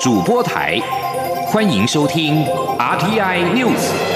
[0.00, 0.80] 主播台，
[1.48, 2.42] 欢迎收听
[2.78, 4.09] RTI News。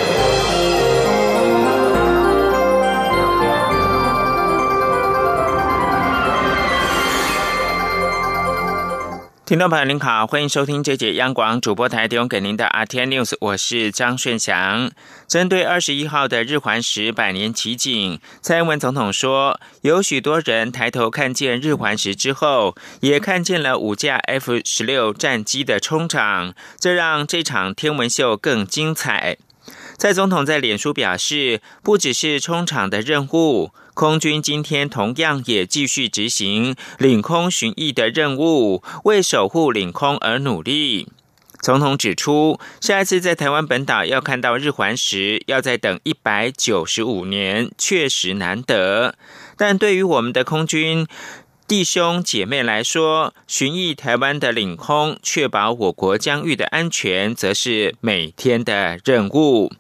[9.47, 14.91] 听众朋友您好，欢迎收听这节央广主播台提供给您的 RT News，我是张顺祥。
[15.29, 29.37] 针对二十一号的日环食百年奇景，蔡英文总统说，有许多人抬头看见日环食之后，也看见了五架 F 十六战机的冲场，这让这场天文秀更精彩。
[29.99, 41.09] 蔡总统在脸书表示，不只是冲场的任务，空军今天同样也继续执行领空巡弋的任务，为守护领空而努力。
[41.63, 49.15] 总统指出，下一次在台湾本岛要看到日环食，要再等一百九十五年，确实难得。
[49.57, 51.07] 但对于我们的空军
[51.69, 59.73] 弟兄姐妹来说，巡弋台湾的领空，确保我国疆域的安全，则是每天的任务。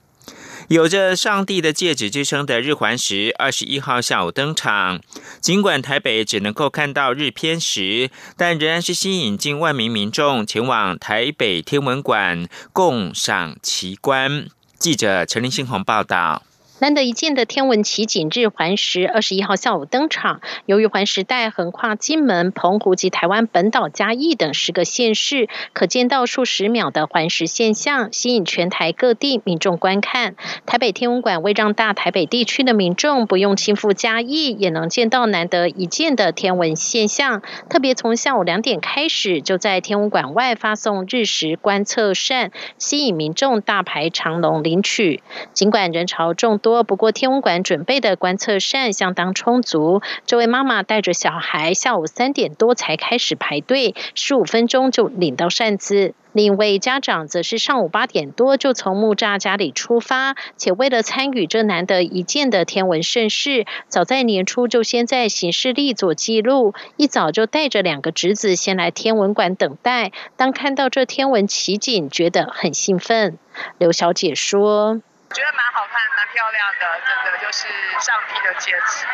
[0.68, 5.00] 有着“上帝的戒指”之称的日环食，二十一号下午登场。
[5.40, 14.46] 尽管台北只能够看到日偏食，但仍然是吸引近万名民众前往台北天文馆共赏奇观。
[14.78, 16.42] 记者陈林信宏报道。
[16.84, 20.42] 难得一见的天文奇景日环食，二十一号下午登场。
[20.66, 30.34] 由于环食带横跨金门、澎湖及台湾本岛嘉义等十个县市，可见到数十秒的环食现象，吸引全台各地民众观看。
[30.66, 37.40] 台北天文馆为让大台北地区的民众不用亲赴嘉义，也能见到难得一见的天文现象，
[37.70, 45.22] 特别从下午两点开始，就在天文馆外发送日食观测扇，吸引民众大排长龙领取。
[45.54, 50.02] 尽管人潮众，多不过，天文馆准备的观测扇相当充足。
[50.26, 56.14] 这位妈妈带着小孩，下午三点多才开始排队，十五分钟就领到扇子。
[56.32, 70.10] 另一位家长则是上午八点多就从木栅家里出发，且为了参与这难得一见的天文盛事，早在年初就先在行事历做记录，一早就带着两个侄子先来天文馆等待。
[70.36, 73.38] 当看到这天文奇景，觉得很兴奋。
[73.78, 75.00] 刘小姐说。
[75.34, 75.98] 觉得蛮好看，
[76.34, 77.68] 漂亮的，真的就是
[78.00, 79.06] 上帝的戒指。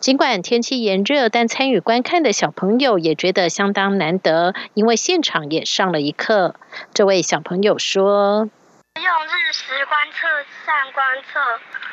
[0.00, 6.56] 尽管天气炎热，但参与观看的小朋友也觉得相当难得，因为现场也上了一课。
[6.92, 8.50] 这位小朋友说
[9.00, 10.28] ：“用日食观测
[10.66, 11.40] 站观测，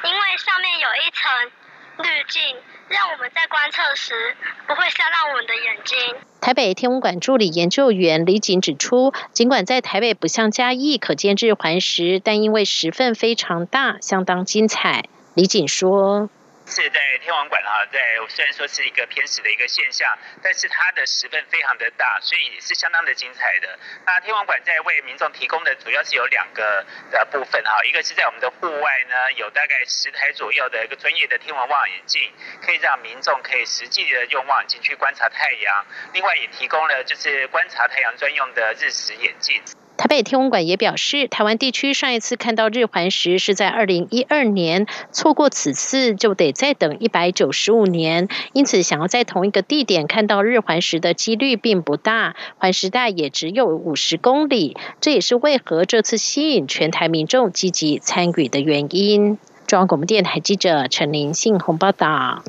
[0.09, 2.57] 因为上面有一层滤镜。”
[2.87, 4.35] 让我们在观测时
[4.67, 5.97] 不会吓到我们的眼睛。
[6.41, 15.05] 台北天文馆助理研究员李锦指出，尽管在台北不像嘉义可见日环食，但因为时分非常大，相当精彩。
[15.33, 16.29] 李锦说。
[16.67, 23.77] 是在天文馆哈，在虽然说是一个偏食的一个现象，但是它的时分非常的大，所以是相当的精彩的。
[24.05, 32.33] 那天文馆在为民众提供的主要是有两个的部分哈，一个是在我们的户外呢，有大概十台左右的一个专业的天文望远镜，
[32.63, 35.85] 可以让民众可以实际的用望远镜去观察太阳。
[36.13, 39.61] 另外也提供了就是观察太阳专用的日食眼镜。
[39.97, 59.37] 台北天文馆也表示，台湾地区上一次看到日环食是在二零一二年，错过此次就得再等一百九十五年，因此想要在同一个地点看到日环食的几率并不大，环食带也只有五十公里，这也是为何这次吸引全台民众积极参与的原因。
[59.65, 62.43] 中央广播电台记者陈林信鸿报道。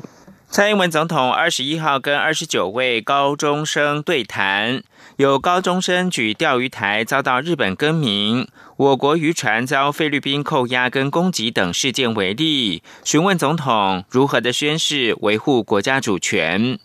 [0.49, 4.81] 蔡英文总统二十一号跟二十九位高中生对谈，
[5.17, 16.77] 有高中生举钓鱼台遭到日本更名，我国渔船遭菲律宾扣押跟攻击等事件为例，询问总统如何的宣誓维护国家主权。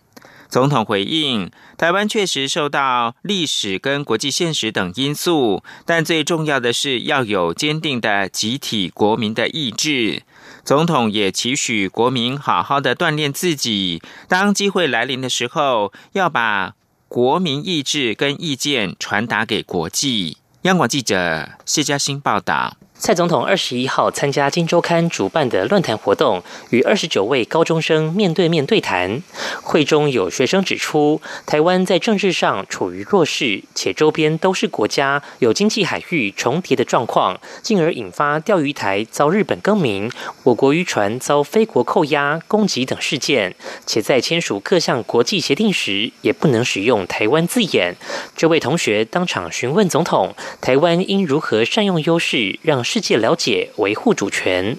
[0.48, 10.22] 总统回应：台湾确实受到历史跟国际现实等因素，但最重要的是要有坚定的集体国民的意志。
[10.64, 16.74] 总统也期许国民好好的锻炼自己，当机会来临的时候，要把
[17.12, 20.38] 国民意志跟意见传达给国际。
[20.62, 22.78] 央广记者谢嘉欣报道。
[23.02, 26.40] 蔡总统二十一号参加《金周刊》主办的论坛活动，
[26.70, 29.20] 与二十九位高中生面对面对谈。
[29.60, 40.08] 会中有学生指出，台湾在政治上处于弱势，且周边都是国家，有经济海域重叠的状况，进而引发钓鱼台遭日本更名、
[40.44, 43.56] 我国渔船遭非国扣押、攻击等事件。
[43.84, 47.96] 且在签署各项国际协定时，也不能使用台湾字眼。
[48.36, 54.76] 这位同学当场询问总统，台湾应如何善用优势，让世界了解，维护主权。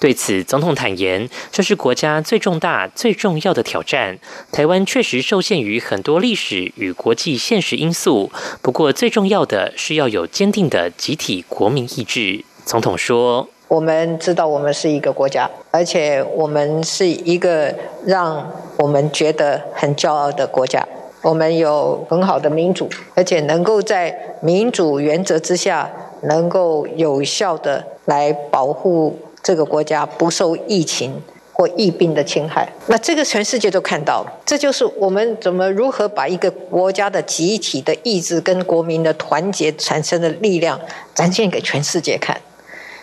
[0.00, 4.18] 对此，总统坦言，这是国家最重大、最重要的挑战。
[4.50, 8.32] 台湾确实受限于很多历史与国际现实因素，
[8.62, 12.44] 不过最重要的是要有坚定的集体国民意志。
[12.64, 17.72] 总统说：“我们知道我们是一个国家，而且我们是一个
[18.04, 18.44] 让
[18.78, 20.84] 我们觉得很骄傲的国家。
[21.22, 25.88] 我们有很好的民主，而且能够在民主原则之下，
[26.22, 31.20] 能够有效的来保护这个国家不受疫情
[31.52, 32.68] 或疫病的侵害。
[32.86, 40.80] 那这个全世界都看到，这就是我们怎么如何把一个国家的集体的意志跟国民的团结产生的力量
[41.14, 42.40] 展现给全世界看。”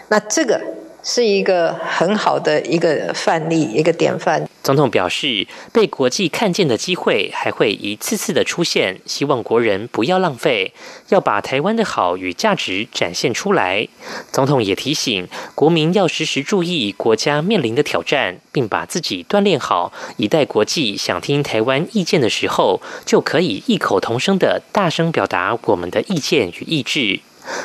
[0.09, 0.59] 那这个
[1.03, 4.48] 是一个很好的一个范例，一个典范。
[4.69, 10.73] 总统表示，被国际看见的机会还会一次次的出现，希望国人不要浪费，
[11.07, 13.87] 要把台湾的好与价值展现出来。
[14.31, 27.21] 总统也提醒国民要时时注意国家面临的挑战，并把自己锻炼好，以待国际想听台湾意见的时候，就可以异口同声的大声表达我们的意见与意志。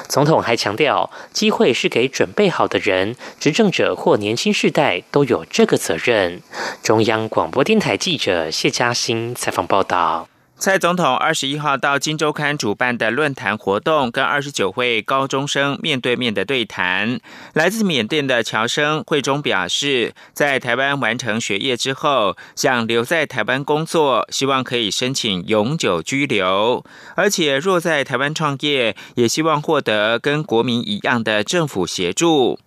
[0.09, 6.41] 总统还强调，机会是给准备好的人，执政者或年轻世代都有这个责任。
[6.83, 10.29] 中央广播电台记者谢嘉欣采访报道。
[10.57, 17.21] 蔡总统二十一号到《金周刊》主办的论坛活动，跟二十九位高中生面对面的对谈。
[17.53, 26.83] 来自缅甸的乔生会中表示，在台湾完成学业之后，想留在台湾工作，希望可以申请永久居留。
[27.17, 32.59] 而且若在台湾创业，也希望获得跟国民一样的政府协助。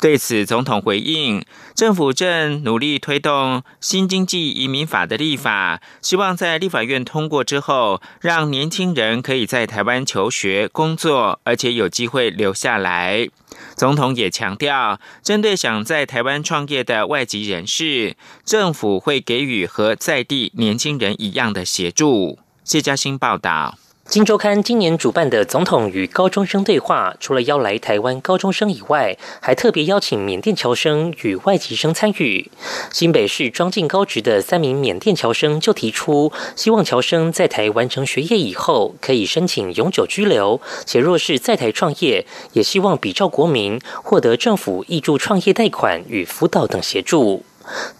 [0.00, 1.44] 对此，总统回应：
[1.74, 13.28] 政府正努力推动新经济移民法的立法，希望在立法院通过之后，让年轻人可以在台湾求学、工作，而且有机会留下来。
[13.76, 22.38] 总统也强调，针对想在台湾创业的外籍人士，政府会给予和在地年轻人一样的协助。
[22.64, 23.78] 谢嘉欣报道。
[24.06, 32.50] 《金周刊》今年主办的总统与高中生对话，除了邀来台湾高中生以外，还特别邀请缅甸侨生与外籍生参与。
[32.92, 47.42] 新北市庄敬高职的三名缅甸侨生就提出，希望侨生在台完成学业以后，可以申请永久居留，且若是在台创业，也希望比照国民获得政府挹助创业贷款与辅导等协助。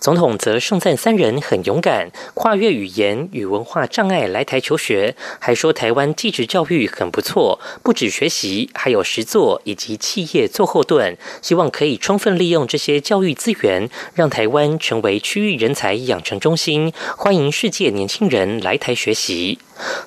[0.00, 19.58] 总统则盛赞三人很勇敢，跨越语言与文化障碍来台求学，还说台湾技职教育很不错，不止学习，还有实作以及企业做后盾，希望可以充分利用这些教育资源，让台湾成为区域人才养成中心，欢迎世界年轻人来台学习。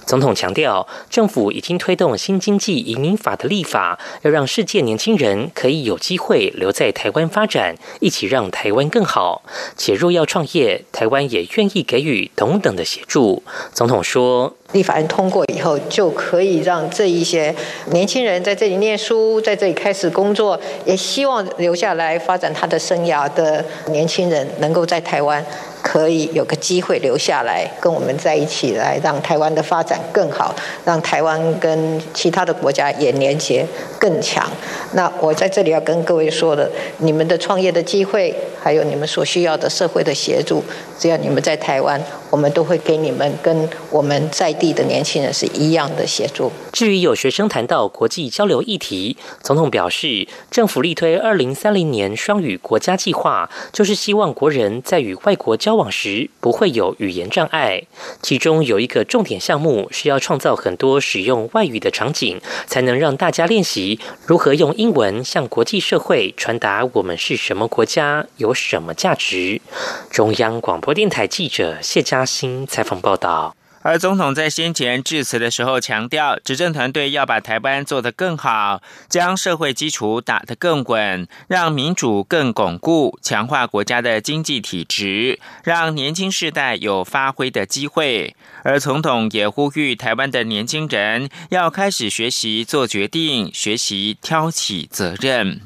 [0.06, 9.44] 总统强调，政府已经推动新经济移民法的立法，要让世界年轻人可以有机会留在台湾发展，一起让台湾更好。
[9.76, 13.44] 且若要创业，台湾也愿意给予同等的协助。
[13.74, 14.54] 总统说。
[14.74, 17.56] 立法案通过以后，就可以让这一些
[17.92, 25.44] 年轻人在这里念书，在这里开始工作，也希望留下来发展他的生涯的年轻人，能够在台湾
[25.90, 30.54] 可以有个机会留下来，跟我们在一起来，让台湾的发展更好，
[30.84, 33.66] 让台湾跟其他的国家也连接
[33.98, 34.46] 更强。
[34.92, 40.62] 那我在这里要跟各位说的，你们的创业的机会，还有你们所需要的社会的协助，
[41.00, 44.54] 只要你们在台湾，我们都会给你们跟我们在。
[44.58, 46.52] 地的年轻人是一样的协助。
[46.72, 57.84] 至于有学生谈到国际交流议题，总统表示，政府力推二零三零年双语国家计划，就是希望国人在与外国交往时不会有语言障碍。
[58.22, 69.62] 其中有一个重点项目需要创造很多使用外语的场景，才能让大家练习如何用英文向国际社会传达我们是什么国家，有什么价值。
[70.10, 73.57] 中央广播电台记者谢嘉欣采访报道。
[73.88, 88.36] 而总统在先前致辞的时候强调，执政团队要把台湾做得更好，将社会基础打得更稳，让民主更巩固，强化国家的经济体制，让年轻世代有发挥的机会。
[88.62, 95.62] 而总统也呼吁台湾的年轻人要开始学习做决定，学习挑起责任。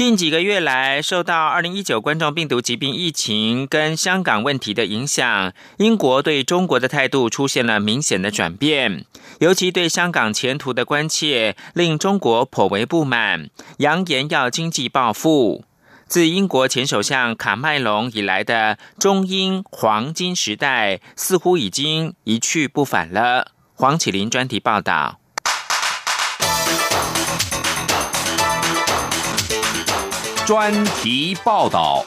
[0.00, 9.04] 近几个月来，受到二零一九冠状病毒疾病疫情跟香港问题的影响，英国对中国的态度出现了明显的转变，
[9.40, 15.66] 尤其对香港前途的关切，令中国颇为不满，扬言要经济报复。
[16.06, 23.48] 自英国前首相卡麦隆以来的中英黄金时代，似乎已经一去不返了。
[23.74, 25.18] 黄启林专题报道。
[30.50, 32.04] 专题报道。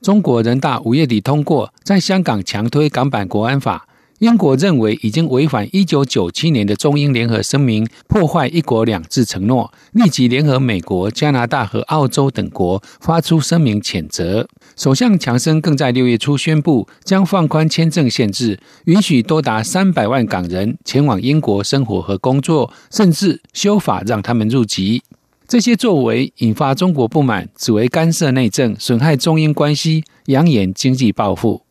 [0.00, 3.86] 中国人大五月底通过在香港强推港版国安法。
[4.22, 14.46] 英国认为已经违反一九九七年的中英联合声明，破坏一国两制承诺，立即联合美国、加拿大和澳洲等国发出声明谴责。
[14.76, 25.02] 首相强生更在六月初宣布，将放宽签证限制，允许多达三百万港人前往英国生活和工作，甚至修法让他们入籍。
[25.48, 31.61] 这些作为引发中国不满，只为干涉内政，损害中英关系，扬言经济报复。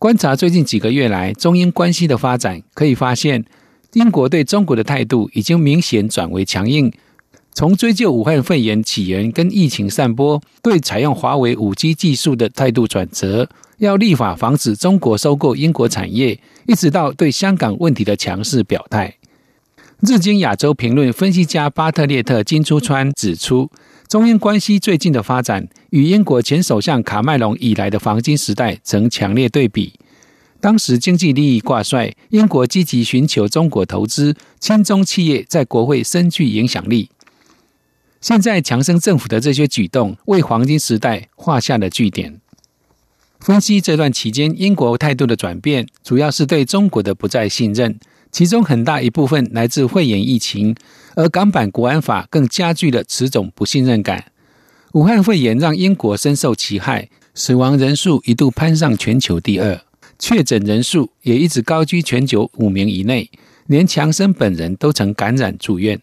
[0.00, 3.44] 观察最近几个月来中英关系的发展，可以发现，
[3.92, 6.90] 英国对中国的态度已经明显转为强硬。
[7.52, 19.16] 从追究武汉肺炎起源跟疫情散播，对采用华为五 G 技术的态度转折，要立法防止中国收购英国产业，一直到对香港问题的强势表态。
[20.00, 23.70] 日经亚洲评论分析家巴特列特金出川指出。
[24.10, 29.92] 中英关系最近的发展，与英国前首相卡麦隆以来的黄金时代呈强烈对比。
[30.60, 37.08] 当时经济利益挂帅，英国积极寻求中国投资，亲中企业在国会深具影响力。
[38.20, 42.40] 现在强生政府的这些举动，为黄金时代画下了句点。
[43.38, 48.00] 分析这段期间英国态度的转变，主要是对中国的不再信任。
[48.32, 50.74] 其中很大一部分来自肺炎疫情，
[51.16, 54.26] 而港版国安法更加剧了此种不信任感。
[54.92, 59.80] 武汉肺炎让英国深受其害，死亡人数一度攀上全球第二，
[60.18, 63.30] 确诊人数也一直高居全球五名以内，
[63.66, 66.00] 连强生本人都曾感染住院。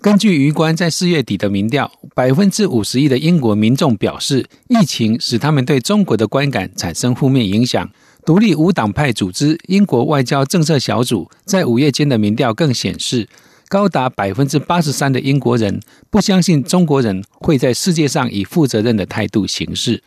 [0.00, 7.88] 根据余官在四月底的民调，百分之五十一的英国民众表示，疫情使他们对中国的观感产生负面影响。
[8.24, 13.28] 独立无党派组织英国外交政策小组在五月间的民调更显示，
[13.68, 20.04] 高达百分之八十三的英国人不相信中国人会在世界上以负责任的态度行事。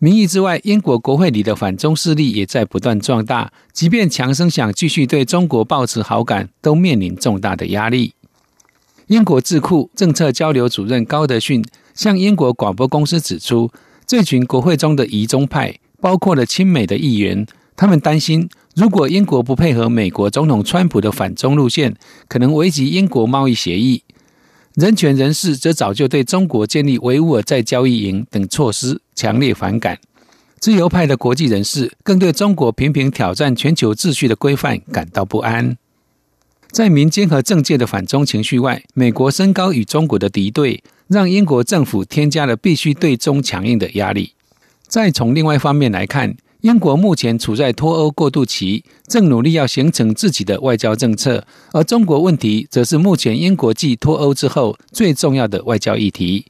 [0.00, 8.14] 民意之外，英国国会里的反中势力也在不断壮大，即便强生想继续对中国保持好感，都面临重大的压力。
[9.06, 11.64] 英国智库政策交流主任高德逊
[11.94, 13.70] 向英国广播公司指出，
[14.06, 15.78] 这群国会中的疑中派。
[16.00, 21.94] 包括了亲美的议员，他们担心，如果英国不配合美国总统川普的反中路线，
[22.28, 24.02] 可能危及英国贸易协议。
[24.74, 29.98] 人权人士则早就对中国建立维吾尔在交易营等措施强烈反感。
[30.60, 35.76] 自由派的国际人士更对中国频频挑战全球秩序的规范感到不安。
[36.70, 44.34] 在民间和政界的反中情绪外，美国升高与中国的敌对，让英国政府添加了必须对中强硬的压力。
[44.88, 56.46] 再从另外方面来看，英国目前处在脱欧过渡期，正努力要形成自己的外交政策，而中国问题则是目前英国继脱欧之后最重要的外交议题。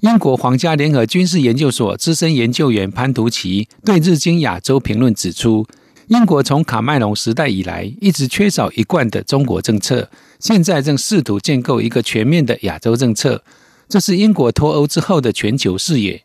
[0.00, 5.64] 英国皇家联合军事研究所资深研究员潘图奇对《日经亚洲评论》指出，
[6.08, 13.44] 英国从卡麦隆时代以来一直缺少一贯的中国政策，现在正试图建构一个全面的亚洲政策，
[13.88, 16.20] 这是英国脱欧之后的全球视野。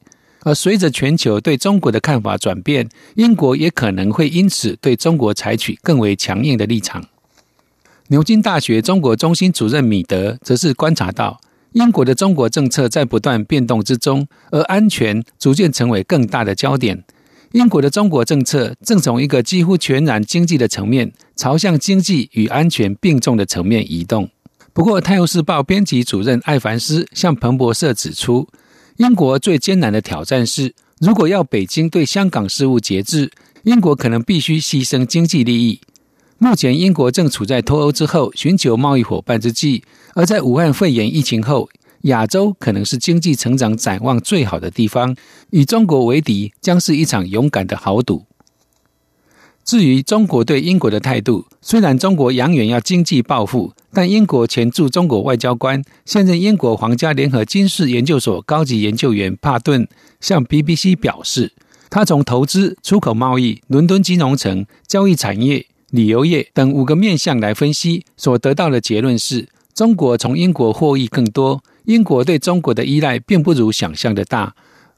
[0.47, 7.03] 而随着全球对中国的看法转变，英国也可能会因此对中国采取更为强硬的立场。
[8.07, 11.41] 牛津大学中国中心主任米德则是观察到，
[11.73, 17.03] 英国的中国政策在不断变动之中，而安全逐渐成为更大的焦点。
[17.51, 24.29] 英国的中国政策正从一个几乎全然经济的层面，朝向经济与安全并重的层面移动。
[24.71, 28.47] 不过，《泰晤士报》编辑主任艾凡斯向彭博社指出。
[28.97, 35.79] 英国最艰难的挑战是，如果要北京对香港事务节制，英国可能必须牺牲经济利益。
[36.39, 39.83] 目前，英国正处在脱欧之后寻求贸易伙伴之际，
[40.15, 41.69] 而在武汉肺炎疫情后，
[42.01, 45.15] 亚洲可能是经济成长展望最好的地方。
[45.51, 48.25] 与中国为敌，将是一场勇敢的豪赌。
[49.67, 59.85] 至于中国对英国的态度，虽然中国扬言要经济报复，但英国前驻中国外交官、现任英国皇家联合军事研究所高级研究员帕顿
[60.21, 61.51] 向 BBC 表示，
[61.89, 74.55] 他从投资、出口贸易、伦敦金融城、交易产业、旅游业等五个面向来分析，所得到的结论是，中国从英国获益更多，英国对中国的依赖并不如想象的大。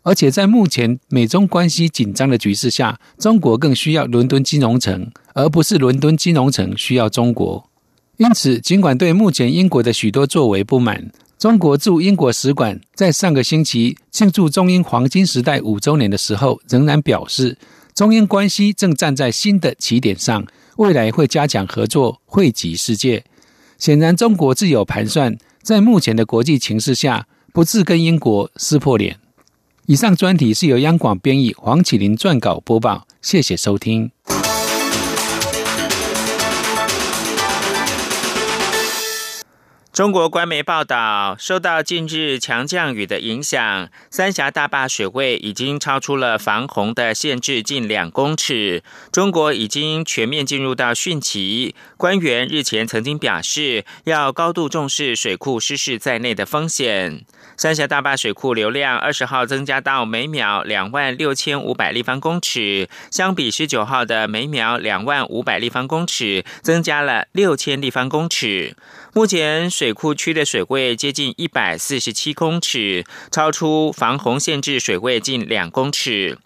[0.09, 7.69] 而且在目前美中关系紧张的局势下，中国更需要伦敦金融城，而不是伦敦金融城需要中国。
[8.17, 17.59] 因此，尽管对目前英国的许多作为不满，中国驻英国使馆在上个星期庆祝中英黄金时代五周年的时候，仍然表示，
[17.93, 20.43] 中英关系正站在新的起点上，
[20.77, 23.23] 未来会加强合作，惠及世界。
[23.77, 29.19] 显然，中国自有盘算，在目前的国际情势下，不致跟英国撕破脸。
[29.89, 33.07] 以上专题是由央广编译，黄启林撰稿播报。
[33.23, 34.11] 谢谢收听。
[39.99, 48.81] 中国官媒报道，受到近日强降雨的影响，三峡大坝水位已经超出了防洪的限制近两公尺。
[49.11, 51.75] 中国已经全面进入到汛期。
[51.97, 57.25] 官员日前曾经表示，要高度重视水库失事在内的风险。
[57.57, 68.77] 三峡大坝水库流量二十号增加到每秒两万六千五百立方公尺，相比十九号的每秒两万五百立方公尺，增加了六千立方公尺。
[69.13, 76.37] 目前水库区的水位接近一百四十七公尺，超出防洪限制水位近两公尺。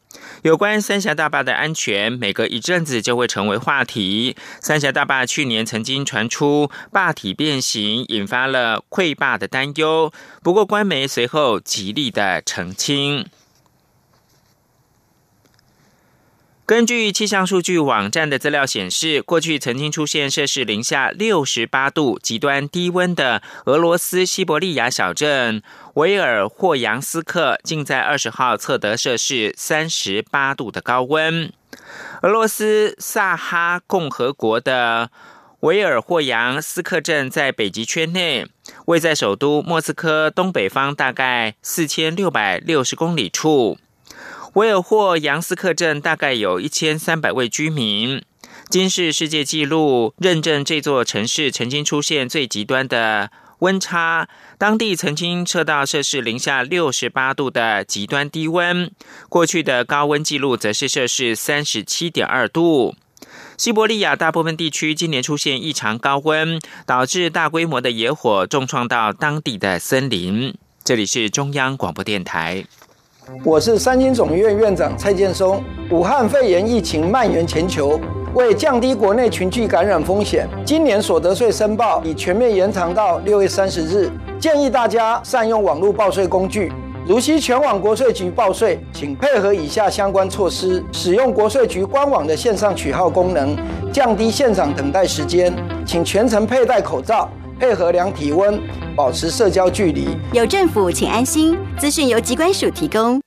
[0.44, 4.38] 有关三峡大坝的安全，每隔一阵子就会成为话题。
[4.62, 10.14] 三峡大坝去年曾经传出坝体变形，引发了溃坝的担忧。
[10.42, 13.26] 不过，官媒随后极力的澄清。
[16.66, 25.62] 根据气象数据网站的资料显示，过去曾经出现摄氏零下六十八度极端低温的俄罗斯西伯利亚小镇
[25.96, 31.52] 维尔霍扬斯克，竟在二十号测得摄氏三十八度的高温。
[32.22, 35.12] 俄罗斯萨哈共和国的
[35.60, 38.48] 维尔霍扬斯克镇在北极圈内，
[38.86, 43.78] 位在首都莫斯科东北方大概四千六百六十公里处。
[44.54, 48.24] 维尔霍扬斯克镇大概有一千三百位居民。
[48.70, 54.28] 今世世界纪录认证这座城市曾经出现最极端的温差，
[54.60, 58.92] 当地曾经测到摄氏零下六十八度的极端低温。
[59.28, 62.96] 过去的高温纪录则是摄氏三十七点二度。
[63.58, 70.54] 西伯利亚大部分地区今年出现异常高温，导致大规模的野火重创到当地的森林。
[70.84, 72.66] 这里是中央广播电台。
[73.46, 75.64] 我是三军总院院长蔡建松。
[75.92, 78.00] 武汉肺炎疫情蔓延全球，
[78.34, 84.10] 为降低国内群聚感染风险，今年所得税申报已全面延长到六月三十日。
[84.40, 86.72] 建议大家善用网络报税工具，
[87.08, 93.56] 如需全网国税局报税，请配合以下相关措施：使用国税局官网的线上取号功能，
[93.92, 95.54] 降低现场等待时间。
[95.86, 98.62] 请全程佩戴口罩，配合量体温。
[98.96, 101.58] 保持社交距离，有政府，请安心。
[101.80, 103.20] 资讯由机关署提供。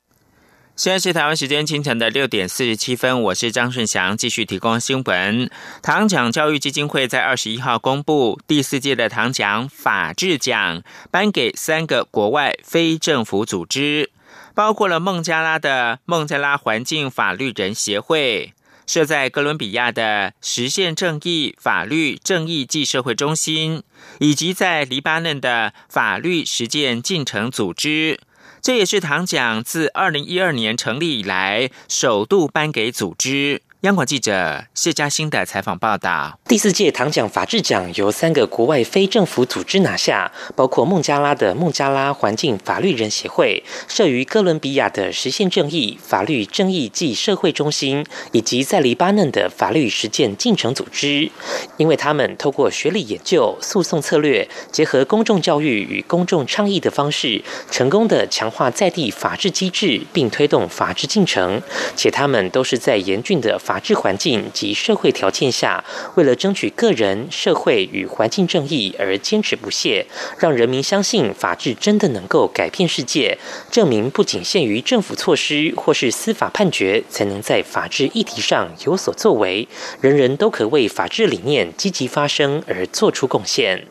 [0.77, 5.51] 现在是台湾时间清晨的六点四十七分，我是张顺祥，继续提供新闻。
[5.83, 14.11] 唐奖教育基金会在二十一号公布第四届的唐奖法治奖，颁给三个国外非政府组织，
[14.55, 18.53] 包括了孟加拉的孟加拉环境法律人协会。
[18.87, 23.83] 设在哥伦比亚的实现正义法律正义暨社会中心，
[24.21, 28.21] 以及在黎巴嫩的法律实践进程组织，
[28.63, 33.63] 这也是唐奖自二零一二年成立以来首度颁给组织。
[33.87, 51.31] 央广记者谢嘉欣的采访报道：第四届唐奖法治奖由三个国外非政府组织拿下，包括孟加拉的孟加拉环境法律人协会、设于哥伦比亚的实现正义法律正义暨社会中心，以及在黎巴嫩的法律实践进程组织。
[51.77, 61.63] 因为他们透过学历研究、诉讼策略，结合公众教育与公众倡议的方式，成功的强化在地法治机制，并推动法治进程。
[61.95, 65.85] 且他们都是在严峻的法法治环境及社会条件下，
[66.15, 70.07] 为了争取个人、社会与环境正义而坚持不懈，
[70.39, 73.37] 让人民相信法治真的能够改变世界。
[73.71, 79.69] 证明不仅限于政府措施或是司法判决才能在法治议题上有所作为，
[80.01, 83.87] 人人都可为法治理念积极发声而做出贡献。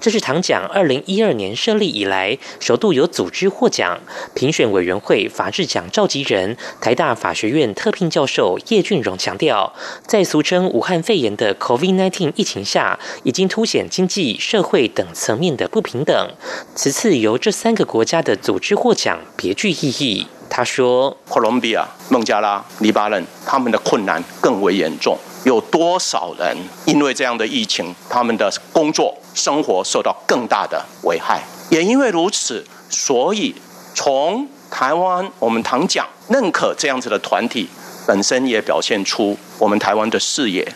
[0.00, 3.98] 这是唐奖二零一二年设立以来首度有组织获奖。
[4.34, 9.72] 评选委员会法治奖召集人、台大法学院特聘教授叶俊荣强调，
[10.06, 16.30] 在俗称武汉肺炎的 COVID-19 疫情下，已经凸显经济社会等层面的不平等。
[16.74, 20.26] 此次由这三个国家的组织获奖，别具意义。
[20.48, 25.18] 他说：“哥伦比亚、孟加拉、黎巴嫩，他们的困难更为严重。
[25.46, 26.56] 有多少人
[26.86, 31.40] 因为这样的疫情，他们的工作、生活受到更大的危害？
[31.70, 33.54] 也因为如此，所以
[33.94, 37.68] 从台湾，我们常讲认可这样子的团体，
[38.04, 40.66] 本身也表现出我们台湾的视野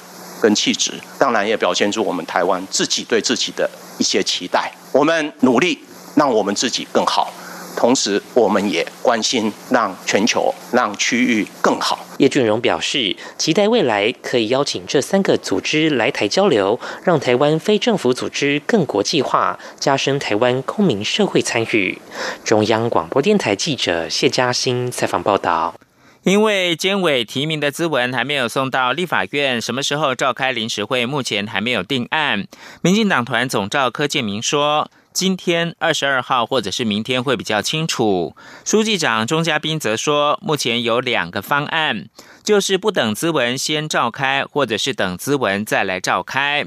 [0.41, 4.71] 跟气质，当然也表现出我们台湾自己对自己的一些期待。
[4.93, 5.77] 我们努力
[6.15, 7.33] 让我们自己更好。”
[7.77, 11.99] 同时，我们也关心让全球、让区域更好。
[12.21, 21.99] 叶俊荣表示，期待未来可以邀请这三个组织来台交流，让台湾非政府组织更国际化，加深台湾公民社会参与。
[22.45, 25.75] 中央广播电台记者谢嘉欣采访报道。
[26.23, 32.47] 因为监委提名的资文还没有送到立法院，什么时候召开临时会，目前还没有定案。
[32.83, 38.35] 民进党团总召柯建明说，今天二十二号或者是明天会比较清楚。
[38.65, 42.09] 书记长钟嘉宾则说，目前有两个方案，
[42.43, 46.65] 就是不等资文先召开，或者是等资文再来召开。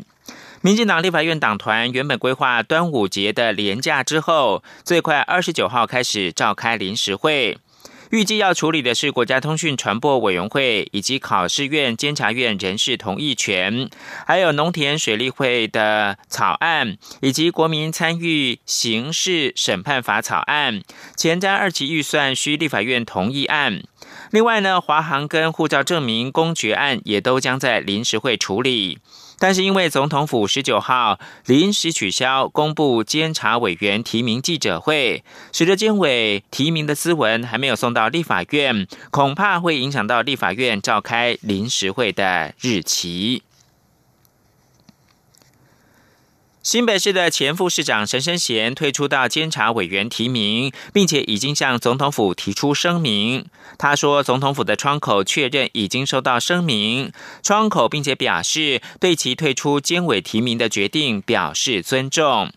[0.62, 7.58] 民进党立法院党团原本规划端午节的连假之后，最快二十九号开始召开临时会。
[8.13, 13.89] 预计要处理的是国家通讯传播委员会以及考试院监察院人事同意权，
[14.28, 20.84] 还有农田水利会的草案，以及国民参与刑事审判法草案，
[21.17, 23.82] 前瞻二级预算需立法院同意案。
[24.34, 28.98] 另外呢，华航跟护照证明公决案也都将在临时会处理。
[29.38, 43.43] 但是因为总统府十九号临时取消公布监察委员提名记者会，使得监委提名的斯文还没有送到立法院，恐怕会影响到立法院召开临时会的日期。
[46.63, 53.45] 新北市的前副市长陈生贤退出到监察委员提名，并且已经向总统府提出声明。
[53.78, 57.12] 他说，总统府的窗口确认已经收到声明，
[57.43, 62.54] 窗口并且表示对其退出监委提名的决定表示尊重。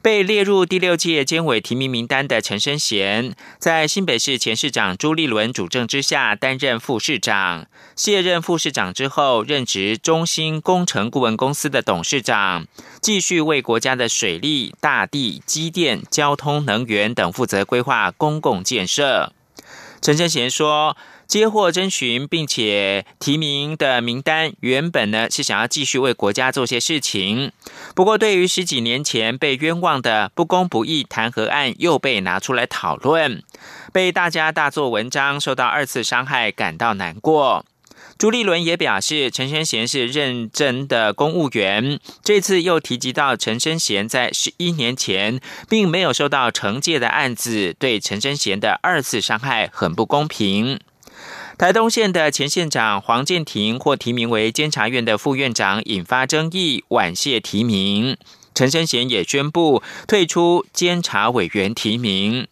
[0.00, 12.66] 被列入第六届监委提名名单的陈生贤，在新北市前市长朱立伦主政之下担任副市长，卸任副市长之后，任职中兴工程顾问公司的董事长，
[13.00, 19.32] 继续为国家的水利、大地、机电、交通、能源等负责规划公共建设。
[20.00, 20.96] 陈生贤说。
[21.28, 27.52] 接获征询并且提名的名单，原本呢是想要继续为国家做些事情。
[27.94, 33.42] 不过，对于十几年前被冤枉的不公不义弹劾案又被拿出来讨论，
[33.92, 37.66] 被大家大做文章，受到二次伤害，感到难过。
[38.16, 42.00] 朱立伦也表示，陈生贤是认真的公务员。
[42.24, 50.80] 这次又提及到陈生贤在十一年前并没有受到惩戒的案子，对陈生贤的二次伤害很不公平。
[51.58, 58.16] 台东县的前县长黄建庭获提名为监察院的副院长，引发争议，婉谢提名。
[58.54, 62.46] 陈生贤也宣布退出监察委员提名。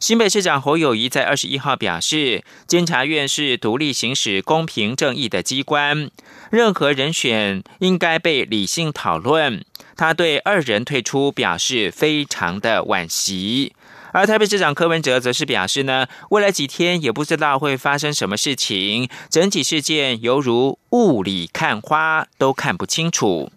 [0.00, 6.10] 新北市长侯友谊在二十一号表示，监察院是独立行使公平正义的机关，
[6.50, 9.62] 任何人选应该被理性讨论。
[9.98, 13.74] 他对二人退出表示非常的惋惜。
[14.16, 23.52] 而台北市长柯文哲则是表示呢，未来几天也不知道会发生什么事情，整体事件犹如雾里看花，都看不清楚。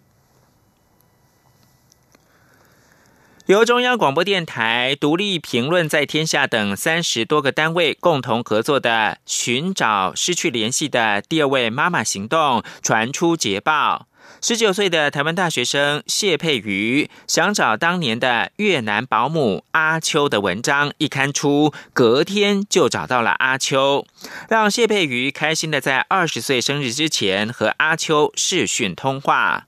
[3.46, 14.09] 由中央广播电台、独立评论在天下等三十多个单位共同合作的“寻找失去联系的第二位妈妈”行动传出捷报。
[14.42, 24.06] 十九岁的台湾大学生谢佩瑜想找当年的越南保姆阿秋的文章一刊出，隔天就找到了阿秋，
[24.48, 29.66] 让谢佩瑜开心的在二十岁生日之前和阿秋视讯通话。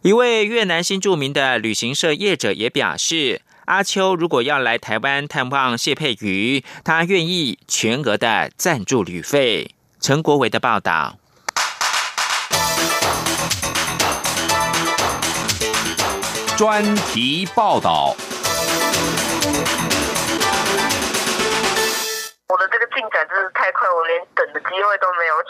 [0.00, 9.72] 一位越南新著名的旅行社业者也表示，阿秋如果要来台湾探望谢佩瑜，他愿意全额的赞助旅费。
[10.00, 11.18] 陈国伟的报道。
[16.56, 18.14] 专题报道。
[22.54, 25.48] 我的这个进展真是太快，我连等的机会都没有，就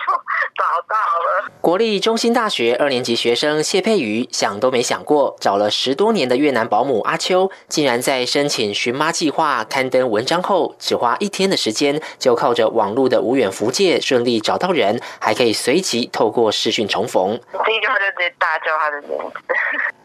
[0.57, 1.51] 找到了。
[1.61, 17.39] 国立中心大学二年级学生谢佩瑜想都没想过，找了十多年的越南保姆阿秋，竟然在申请寻妈计划刊登文章后，只花一天的时间，就靠着网络的无远福界顺利找到人，还可以随即透过视讯重逢。
[17.67, 19.37] 第一句话就直接大叫他的名字，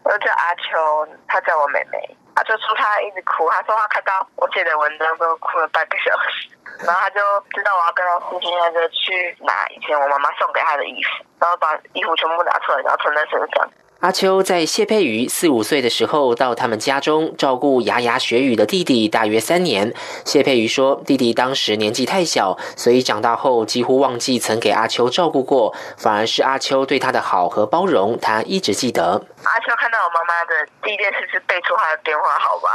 [0.04, 2.16] 我叫阿秋，他叫我妹妹。
[2.32, 6.48] 他就说他一直哭，他说他看到我写的文章都哭了半个小时，
[6.86, 7.20] 然后他就
[7.52, 13.70] 知道我要跟他父亲他就去拿以前我妈妈送给他的衣服，然后把衣服全部拿出来，然后穿在身上。
[14.00, 19.92] 阿秋在谢佩瑜四五岁的时候到他们家中照顾牙牙学语的弟弟，大约三年。
[20.24, 29.20] 谢佩瑜说，弟弟当时年纪太小，所以长大后几乎忘记曾给阿秋照顾过，反而是阿秋对他的好和包容，他一直记得。
[29.44, 32.70] 阿秋看到我妈妈的第一件事是背出她的电话号码，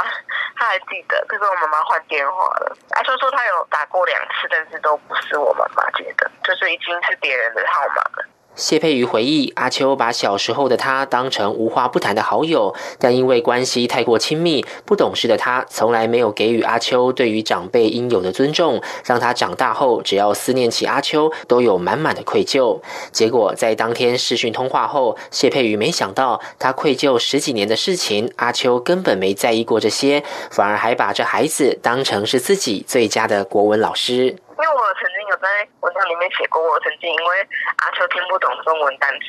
[0.54, 2.76] 他还记得，可是我妈妈换电话了。
[2.90, 8.24] 阿秋说他有打过两次，但是都不是我妈妈接的，就是已经是别人的号码了。
[8.56, 22.80] 谢佩瑜回忆，阿秋把小时候的他当成无话不谈的好友，但因为关系太过亲密，不懂事的他从来没有给予阿秋对于长辈应有的尊重，让他长大后只要思念起阿秋，都有满满的愧疚。
[23.12, 34.36] 结果在当天视讯通话后，谢佩瑜没想到，他愧疚十几年的事情，阿秋根本没在意过这些，反而还把这孩子当成是自己最佳的国文老师。
[34.56, 37.48] 因为我曾经有在文章里面写过，我曾经因为
[37.84, 39.26] 阿秋听不懂中文单词，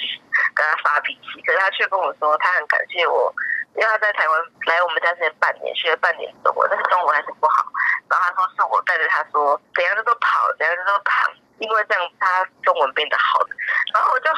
[0.55, 3.33] 跟他发脾气，可是他却跟我说他很感谢我，
[3.75, 7.65] 因为他在台湾来我们家之前半年学了半年中文，但是中文还是不好。
[8.09, 13.43] 然后他说是我带着他说怎样都跑，怎样都躺，因为这样他中文变得好。
[13.93, 14.31] 然后我就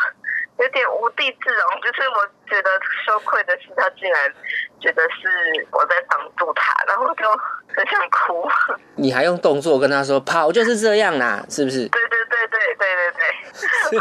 [0.60, 2.70] 有点无地自容，就是我觉得
[3.06, 4.34] 羞愧的是他竟然
[4.80, 7.24] 觉得是我在挡住他，然后就。
[7.72, 8.50] 很想哭，
[8.98, 11.88] 你还用动作跟他说跑就是这样啦，是不是？
[11.88, 14.00] 对对对对对对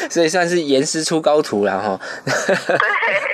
[0.00, 1.98] 对， 所以算是严师出高徒了哈。
[2.26, 3.27] 对。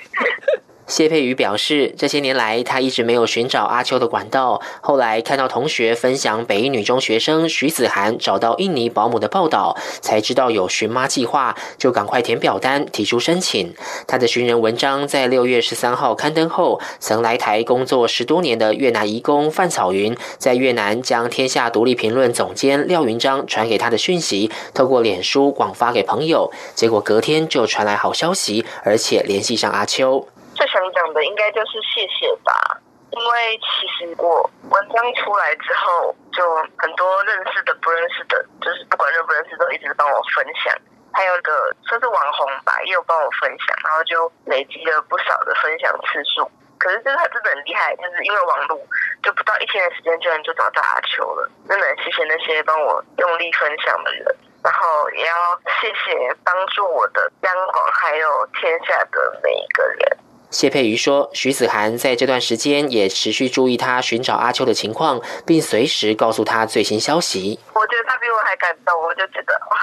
[0.87, 4.61] 谢佩瑜表示，这些年来他一直没有寻找阿秋的管道。
[4.83, 13.75] 后来看到同学分享北一女中学生徐子涵找到印尼保姆的报道，才知道有寻妈计划，就赶快填表单提出申请。
[14.07, 30.29] 他的寻人文章在六月十三号刊登后，曾来台工作十多年的越南移工范草云，在越南将天下独立评论总监廖云章传给他的讯息，透过脸书广发给朋友，结果隔天就传来好消息，而且联系上阿秋。
[30.65, 36.41] 最想讲的应该就是谢谢吧，因为其实我文章出来之后，就
[36.79, 40.73] 很多认识的、不认识的，就是不管认不认识，都一直帮我分享。
[41.13, 46.51] 还有一个算是网红吧，也有帮我分享，然后就累积了不少的分享次数。
[46.79, 48.81] 可是就是他真的很厉害，就是因为网络，
[49.23, 51.47] 就不到一天的时间，居然就找到阿秋了。
[51.69, 54.25] 真的谢谢那些帮我用力分享的人，
[54.65, 60.19] 然后也要谢谢帮助我的央广还有天下的每一个人。
[60.55, 67.59] 谢佩瑜说：“徐子涵在这段时间也持续注意他寻找阿秋的情况，并随时告诉他最新消息。
[67.75, 69.77] 我觉得他比我还感动，我就觉得哇，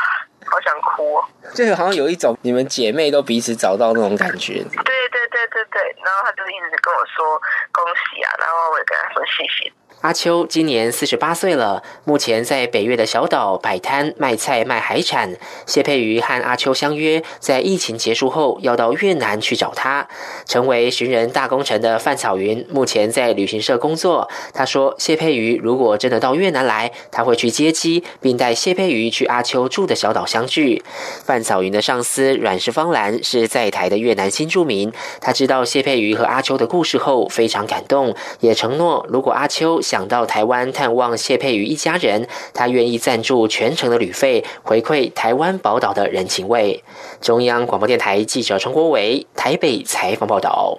[0.49, 1.21] 好想哭。
[1.53, 4.63] 就好像有一种你们姐妹都彼此找到那种感觉。
[4.63, 7.37] 对对对对对，然后他就一直跟我说
[7.73, 9.69] 恭喜啊，然后我也跟他说谢谢。”
[10.01, 15.35] 阿秋今年四十八岁了，目前在北越的小岛摆摊卖菜卖海产。
[15.67, 20.07] 谢佩瑜和阿秋相约，在疫情结束后要到越南去找他。
[20.47, 24.27] 成为寻人大功臣的范草云目前在旅行社工作。
[24.55, 30.83] 他说，谢佩瑜如果真的到越南来，他会去接机，并带谢佩瑜去阿秋住的小岛相聚。
[31.23, 39.79] 范草云的上司阮氏芳兰是在台的越南新住民，他知道谢佩瑜和阿秋的故事后非常感动，也承诺如果阿秋。
[39.91, 46.81] 想到台湾探望谢佩瑜一家人，他愿意赞助全程的旅费，回馈台湾宝岛的人情味。
[47.19, 50.77] 中央广播电台记者陈国伟台北采访报道。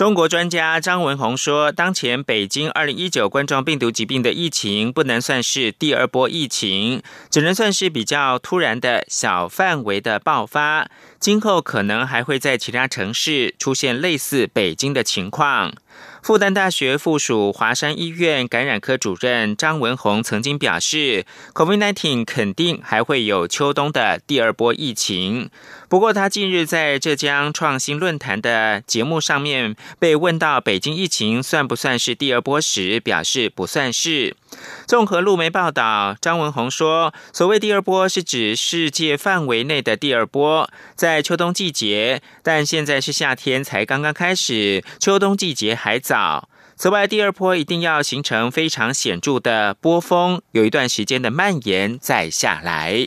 [0.00, 10.88] 中国专家张文宏说，当前北京二零一九冠状病毒疾病的疫情不能算是第二波疫情，只能算是比较突然的小范围的爆发。
[11.18, 15.74] 今后可能还会在其他城市出现类似北京的情况。
[16.22, 21.24] 复旦大学附属华山医院感染科主任张文宏曾经表示
[21.54, 25.50] ，COVID-19 肯定还会有秋冬的第二波疫情。
[25.88, 34.36] 不过，他近日在浙江创新论坛的节目上面被问到北京疫情算不算是第二波时，表示不算是。
[34.86, 46.50] 综合路媒报道，张文宏说，所谓第二波是指世界范围内的第二波，在秋冬季节，但现在是夏天才刚刚开始，秋冬季节还早。
[46.76, 53.06] 此外，第二波一定要形成非常显著的波峰，有一段时间的蔓延再下来。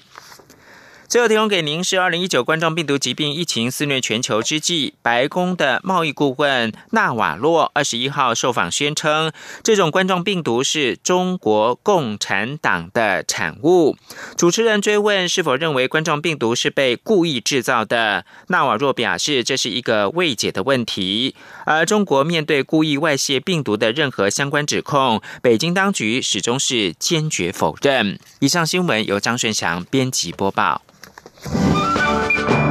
[1.14, 13.96] 最后提供给您是二零一九冠状病毒疾病疫情肆虐全球之际，白宫的贸易顾问纳瓦洛二十一号受访宣称，这种冠状病毒是中国共产党的产物。
[14.36, 21.36] 主持人追问是否认为冠状病毒是被故意制造的，纳瓦洛表示这是一个未解的问题。
[21.68, 28.18] 而中国面对故意外泄病毒的任何相关指控，北京当局始终是坚决否认。
[28.40, 30.82] 以上新闻由张顺祥编辑播报。
[31.52, 32.63] Música